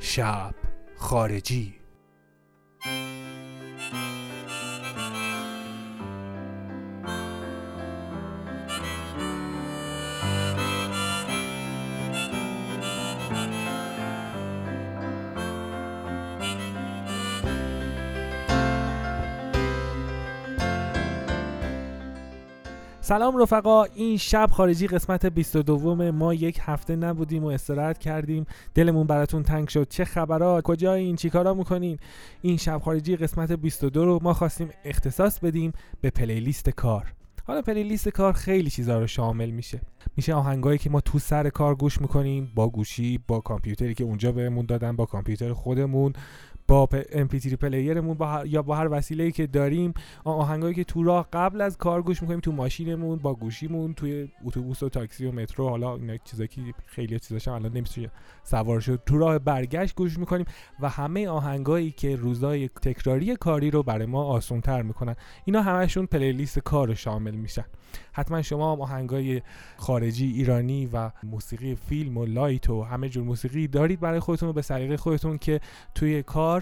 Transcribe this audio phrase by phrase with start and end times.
[0.00, 0.54] شب
[0.96, 1.79] خارجی.
[23.10, 28.46] سلام رفقا این شب خارجی قسمت 22 ما یک هفته نبودیم و استراحت کردیم.
[28.74, 29.88] دلمون براتون تنگ شد.
[29.88, 31.98] چه خبرا کجایین چیکارا می‌کنین؟
[32.42, 37.12] این شب خارجی قسمت 22 رو ما خواستیم اختصاص بدیم به playlist کار.
[37.46, 39.80] حالا playlist کار خیلی چیزا رو شامل میشه.
[40.16, 44.32] میشه آهنگایی که ما تو سر کار گوش می‌کنیم با گوشی با کامپیوتری که اونجا
[44.32, 46.12] بهمون دادن با کامپیوتر خودمون.
[46.70, 51.28] با MP3 player مون با یا با هر وسیله‌ای که داریم آهنگایی که تو راه
[51.32, 55.68] قبل از کار گوش می‌کنیم تو ماشینمون با گوشیمون توی اتوبوس و تاکسی و مترو
[55.68, 58.10] حالا اینا چیزایی که خیلی چیزاش الان نمیشه
[58.42, 60.46] سوار شد تو راه برگشت گوش می‌کنیم
[60.80, 65.16] و همه آهنگایی که روزای تکراری کاری رو برای ما آسان‌تر می‌کنن.
[65.44, 67.64] اینا همشون playlist کار شامل میشن.
[68.12, 69.42] حتما شما هم آهنگای
[69.76, 74.52] خارجی ایرانی و موسیقی فیلم و light و همه جور موسیقی دارید برای خودتون و
[74.52, 75.60] به سلیقه خودتون که
[75.94, 76.59] توی کار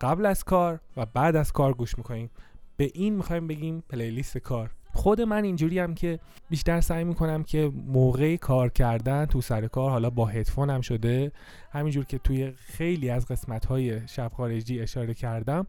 [0.00, 2.30] قبل از کار و بعد از کار گوش می‌کنیم.
[2.76, 4.70] به این می‌خوایم بگیم playlist کار.
[4.92, 6.18] خود من اینجوری هم که
[6.50, 11.32] بیشتر سعی می‌کنم که موقع کار کردن تو سر کار حالا با هدفون هم شده
[11.72, 15.66] همینجور که توی خیلی از قسمت های شب خارجی اشاره کردم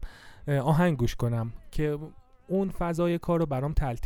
[0.48, 1.98] آهنگ گوش کنم که
[2.48, 3.96] اون فضای کار رو برام تر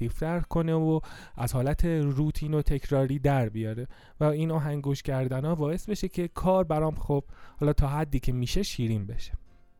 [0.41, 1.01] کنه و
[1.37, 3.87] از حالت روتین و تکراری در بیاره.
[4.21, 7.25] و این آهنگ گوش کردن ها باعث بشه که کار برام خب
[7.61, 9.33] حالا تا حدی که میشه شیرین بشه.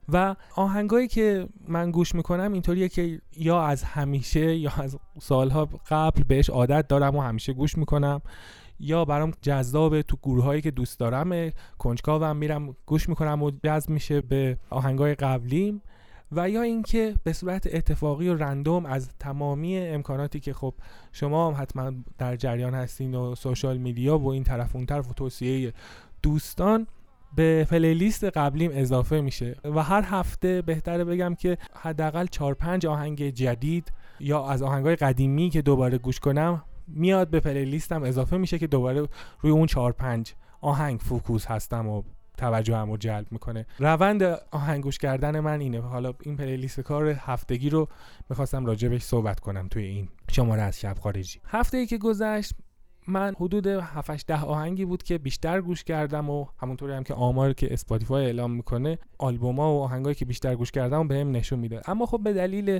[0.09, 6.23] و آهنگایی که من گوش می‌کنم اینطوریه که یا از همیشه یا از سالها قبل
[6.23, 8.21] بهش عادت دارم و همیشه گوش می‌کنم
[8.79, 13.89] یا برام جذاب تو گروه هایی که دوست دارم کنجکاوم میرم گوش می‌کنم و جذب
[13.89, 15.81] میشه به آهنگای قبلیم.
[16.31, 20.73] و یا اینکه به صورت اتفاقی و رندوم از تمامی امکاناتی که خب
[21.11, 25.13] شما هم حتما در جریان هستین و سوشال میدیا و این طرف اون طرف و
[25.13, 25.73] توصیه
[26.23, 26.87] دوستان
[27.35, 33.29] به پلیلیست قبلیم اضافه میشه و هر هفته بهتره بگم که حداقل 4 5 آهنگ
[33.29, 38.03] جدید یا از آهنگای قدیمی که دوباره گوش کنم میاد به playlist م.
[38.03, 39.07] اضافه میشه که دوباره
[39.41, 42.03] روی اون 4 5 آهنگ focus هستم و
[42.37, 43.65] توجه رو جلب می‌کنه.
[43.79, 45.81] روند آهنگ گوش کردن من اینه.
[45.81, 47.87] حالا این playlist کار هفتگی رو
[48.29, 51.39] می‌خواستم راجبش صحبت کنم توی این شماره از شب خارجی.
[51.45, 52.53] هفته ای که گذشت
[53.07, 57.53] من حدود 7 ده آهنگی بود که بیشتر گوش کردم و همونطوری هم که آمار
[57.53, 61.81] که اسپاتیفای اعلام می‌کنه آلبوما و آهنگایی که بیشتر گوش کردم بهم نشون میده.
[61.89, 62.79] اما خب به دلیل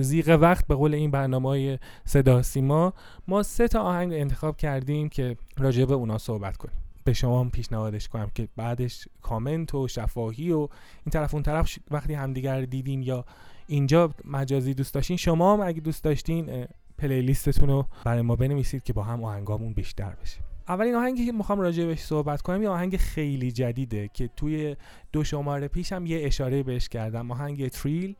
[0.00, 2.92] زیغ وقت به قول این برنامه های صدا سیما
[3.28, 6.76] ما سه تا آهنگ انتخاب کردیم که راجع به اونا صحبت کنیم.
[7.04, 11.78] به شما هم پیشنهادش کنم که بعدش کامنت و شفاهی و این طرف اون طرف
[11.90, 13.24] وقتی همدیگر دیدیم یا
[13.66, 16.66] اینجا مجازی دوست داشتین شما هم اگه دوست داشتین
[16.98, 20.40] پلیلیستتون رو برای ما بنویسید که با هم آهنگامون بیشتر بشه.
[20.68, 24.76] اولین آهنگی که می‌خوام راجع بهش صحبت کنم یه آهنگ خیلی جدیده که توی
[25.12, 27.30] دو شماره پیشم یه اشاره بهش کردم.
[27.30, 28.16] آهنگ Thrill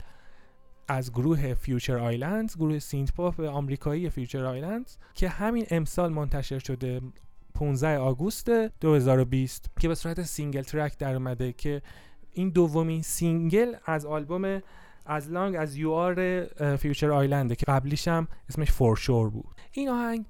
[0.88, 7.00] از گروه Future Islands گروه synth-pop آمریکایی Future Islands که همین امسال منتشر شده
[7.54, 11.82] 15 آگوست 2020 که به صورت single track در اومده که
[12.32, 14.60] این دومین single از آلبوم
[15.06, 16.44] As Long As You Are
[16.76, 19.60] Future Islands ه که قبلیش هم اسمش For Sure بود.
[19.72, 20.26] این آهنگ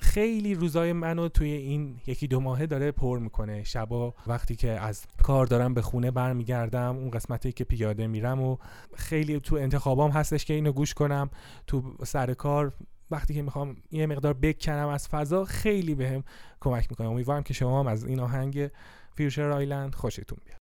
[0.00, 3.64] خیلی روزای منو توی این یکی دو ماهه داره پر می‌کنه.
[3.64, 8.56] شبا وقتی که از کار دارم به خونه برمیگردم اون قسمتی که پیاده میرم و
[8.94, 11.30] خیلی تو انتخابام هستش که اینو گوش کنم.
[11.66, 12.72] تو سر کار
[13.10, 16.24] وقتی که می‌خوام یه مقدار بکنم از فضا خیلی بهم
[16.60, 17.08] کمک می‌کنه.
[17.08, 18.70] امیدوارم که شما هم از این آهنگ
[19.14, 20.57] فیوچر آیلند خوشتون بیاد.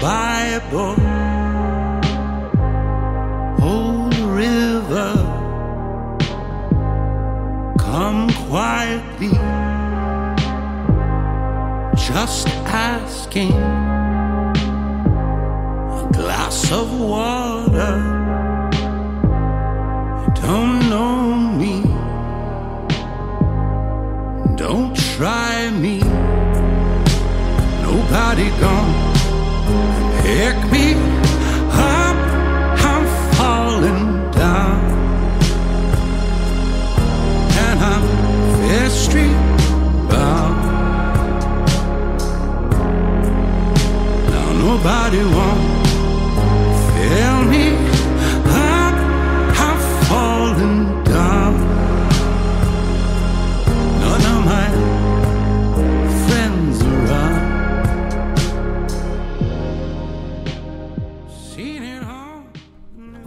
[0.00, 0.96] Bible,
[3.62, 5.12] old river.
[7.78, 9.28] Come quietly,
[11.98, 13.52] just asking
[16.00, 18.00] a glass of water.
[20.40, 21.82] Don't know me,
[24.56, 25.98] don't try me.
[27.82, 29.19] Nobody gone
[30.24, 30.94] Ik me
[31.72, 32.18] up,
[32.88, 33.04] I'm
[33.36, 34.80] falling down.
[37.64, 38.04] And I'm
[38.60, 39.30] mystery
[40.08, 40.60] bound.
[44.32, 45.69] Now nobody wants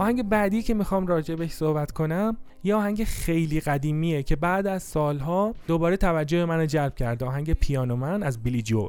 [0.04, 4.82] آهنگ بعدی که می‌خوام راجع بهش صحبت کنم یه آهنگ خیلی قدیمیه که بعد از
[4.82, 7.26] سالها دوباره توجه منو جلب کرده.
[7.26, 8.88] آهنگ پیانو من از بیلی جول.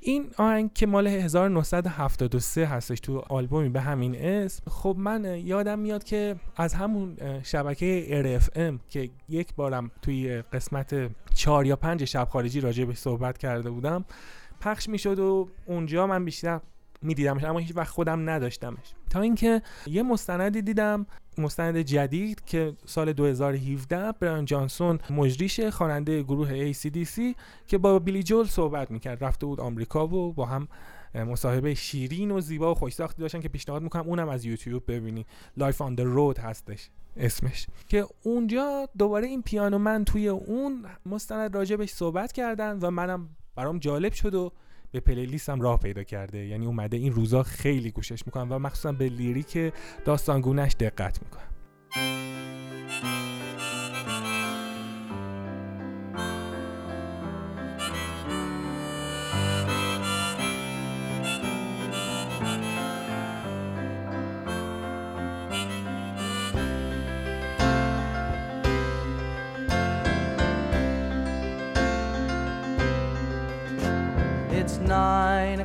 [0.00, 4.62] این آهنگ که مال 1973 هستش تو آلبومی به همین اسم.
[4.70, 11.66] خب من یادم میاد که از همون شبکه RFM که یک بارم توی قسمت 4
[11.66, 14.04] یا 5 شب خارجی راجع به صحبت کرده بودم
[14.60, 16.60] پخش می‌شد و اونجا من بیشتر
[17.02, 18.94] میدیدمش اما هیچ وقت خودم نداشتمش.
[19.10, 21.06] تا اینکه یه مستندی دیدم
[21.38, 27.20] مستند جدید که سال 2017 برایان جانسون مجریش خواننده گروه ACDC
[27.66, 29.24] که با بیلی جوئل صحبت می‌کرد.
[29.24, 30.68] رفته بود آمریکا و با هم
[31.14, 35.26] مصاحبه شیرین و زیبا و خوشساختی داشتن که پیشنهاد می‌کنم اونم از یوتیوب ببینی.
[35.56, 37.66] Life on the Road هستش اسمش.
[37.88, 43.78] که اونجا دوباره این پیانو من توی اون مستند راجبش صحبت کردن و منم برام
[43.78, 44.52] جالب شد و
[44.92, 46.46] به پلیلیستم راه پیدا کرده.
[46.46, 49.72] یعنی اومده این روزا خیلی گوشش می‌کنم و مخصوصا به لیریک
[50.04, 51.46] داستانگونش دقت می‌کنم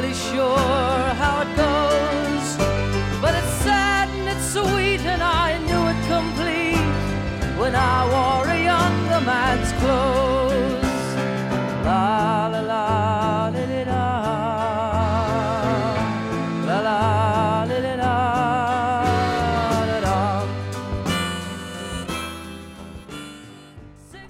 [0.00, 2.46] Really sure how it goes,
[3.20, 6.86] but it's sad and it's sweet, and I knew it complete
[7.60, 11.06] when I wore a younger man's clothes.
[11.84, 12.90] La la la.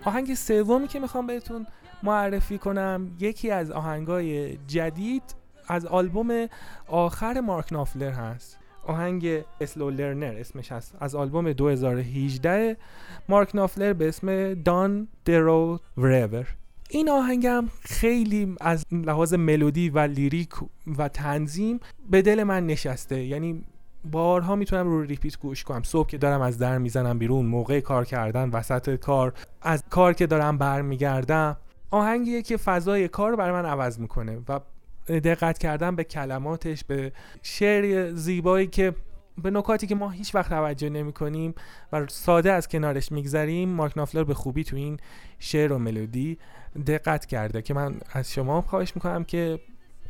[0.05, 1.66] آهنگ سومی که می‌خوام بهتون
[2.02, 5.39] معرفی کنم یکی از آهنگای جدید
[5.70, 6.46] از آلبوم
[6.87, 8.58] آخر مارک نافلر هست.
[8.87, 10.94] آهنگ Slow Learner اسمش هست.
[11.00, 12.76] از آلبوم 2018
[13.28, 16.47] مارک نافلر به اسم Down the Road Wherever
[16.90, 20.50] این آهنگم خیلی از لحاظ ملودی و lyric
[20.99, 21.81] و تنظیم
[22.11, 23.25] به دل من نشسته.
[23.25, 23.64] یعنی
[24.11, 25.82] بارها می‌تونم رو repeat گوش کنم.
[25.82, 29.32] صبح که دارم از در می‌زنم بیرون موقع کار کردن وسط کار
[29.62, 31.56] از کار که دارم برمیگردم.
[31.90, 34.61] آهنگیه که فضای کار رو برای من عوض می‌کنه و
[35.08, 37.12] دقت کردن به کلماتش به
[37.43, 38.95] شعر زیبایی که
[39.42, 41.54] به نکاتی که ما هیچ وقت توجه نمی کنیم
[41.92, 44.97] و ساده از کنارش میگذریم مارک نافلر به خوبی تو این
[45.38, 46.38] شعر و ملودی
[46.87, 49.59] دقت کرده که من از شما خواهش می‌کنم که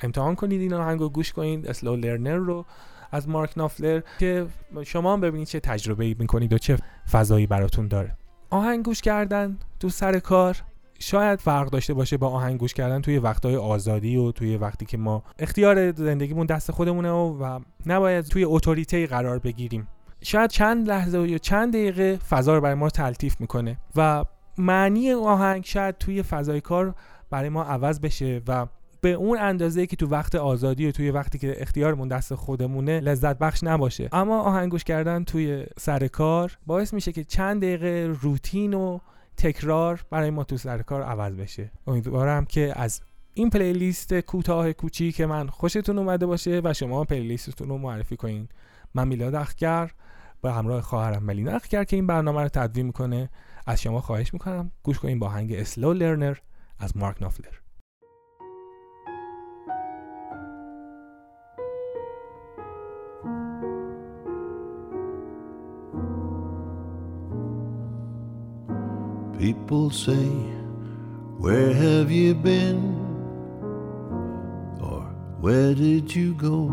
[0.02, 2.66] امتحان کنید این آهنگ رو گوش کنید اسلو لرنر رو
[3.12, 4.47] از مارک نافلر که
[4.87, 6.76] شما هم ببینید چه تجربه ای می‌کنید و چه
[7.11, 8.16] فضایی براتون داره.
[8.50, 10.56] آهنگ گوش کردن تو سر کار.
[11.02, 14.99] شاید فرق داشته باشه با آهنگ گوش کردن توی وقتهای آزادی و توی وقتی که
[14.99, 19.88] ما اختیار زندگیمون دست خودمونه و, و نباید توی اتوریته قرار بگیریم.
[20.23, 24.25] شاید چند لحظه یا چند دقیقه فضا رو برای ما تلطیف می‌کنه و
[24.59, 26.95] معنی آهنگ شاید توی فضای کار
[27.30, 28.66] برای ما عوض بشه و
[29.00, 33.38] به اون اندازه که تو وقت آزادی و توی وقتی که اختیارمون دست خودمونه لذت
[33.38, 34.09] بخش نباشه.
[34.12, 38.99] اما آهنگوش کردن توی سر کار باعث میشه که چند دقیقه روتین و
[39.40, 41.70] تکرار برای ما تو سر کار عوض بشه.
[41.87, 43.00] امیدوارم که از
[43.35, 48.49] این پلیلیست کوتاه کوچیک که من خوشتون اومده باشه و شما پلیلیستتون رو معرفی کنین.
[48.94, 49.90] من میلاد اخگر
[50.42, 53.30] به همراه خواهرم ملینا اخگر که این برنامه رو تدوین می‌کنه.
[53.66, 56.37] از شما خواهش می‌کنم گوش کنین با آهنگ اسلو لرنر
[56.78, 57.60] از مارک نافلر.
[69.40, 70.28] People say,
[71.38, 72.94] Where have you been?
[74.82, 75.00] Or
[75.40, 76.68] where did you go?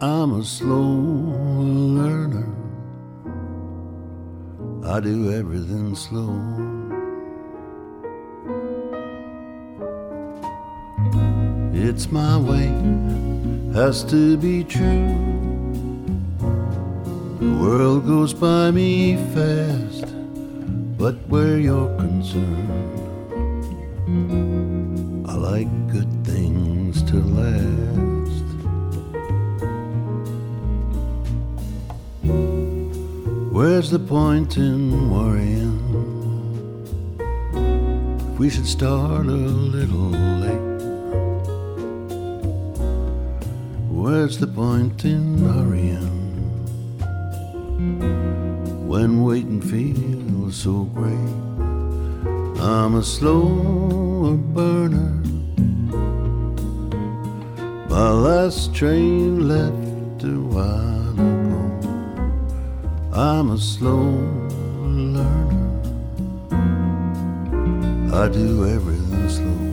[0.00, 0.86] I'm a slow
[1.98, 2.46] learner.
[4.86, 6.30] I do everything slow.
[11.74, 12.68] it's my way,
[13.74, 15.12] has to be true.
[17.40, 20.21] The world goes by me fast,
[21.02, 22.94] but where you're concerned,
[25.26, 28.44] I like good things to last.
[33.50, 35.80] Where's the point in worrying?
[38.32, 39.42] If we should start a
[39.76, 40.12] little
[40.44, 40.84] late.
[43.90, 46.20] Where's the point in hurrying?
[48.86, 50.21] When waiting feels
[50.52, 51.32] so great.
[52.60, 55.22] I'm a slower burner.
[57.88, 61.62] My last train left a while ago.
[63.14, 64.12] I'm a slow
[64.84, 65.80] learner.
[68.12, 69.71] I do everything slow.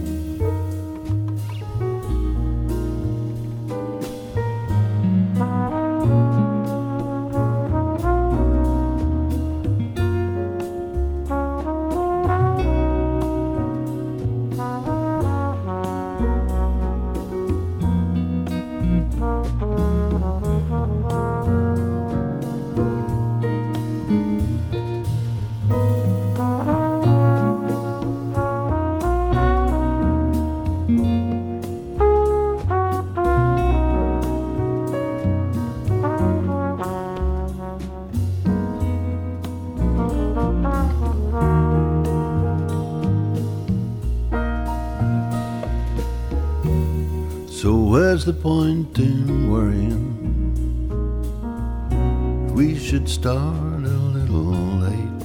[52.60, 54.52] We should start a little
[54.84, 55.24] late.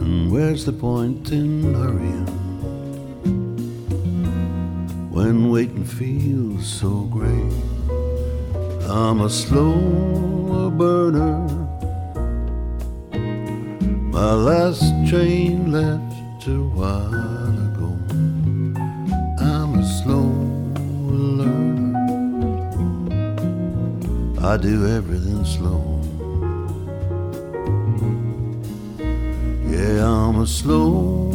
[0.00, 2.26] And where's the point in hurrying?
[5.10, 7.52] When waiting feels so great.
[8.88, 11.46] I'm a slow burner.
[14.10, 17.29] My last train left a while
[24.50, 26.00] I do everything slow.
[29.70, 31.30] Yeah, I'm a slow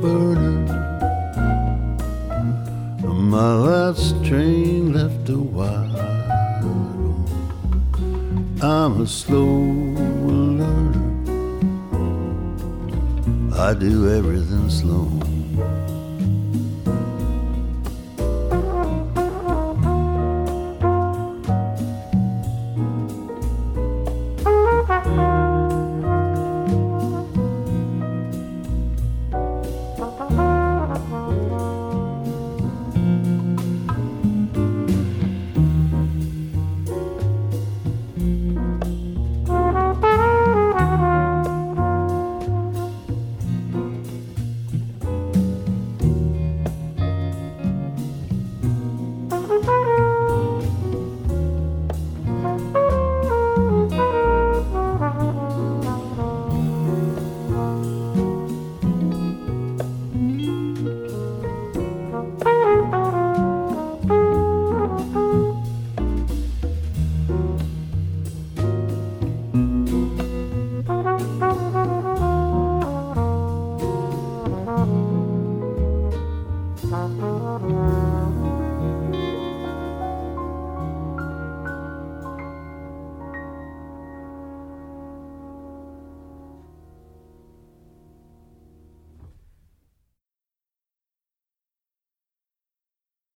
[0.00, 0.62] burner.
[3.02, 6.76] My last train left a while ago.
[8.62, 9.50] I'm a slow
[10.60, 10.94] learner.
[13.58, 15.10] I do everything slow.